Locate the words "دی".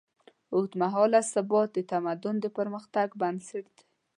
3.77-3.85